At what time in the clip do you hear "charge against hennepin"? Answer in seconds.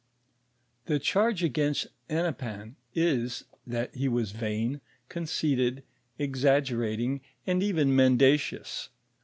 0.97-2.75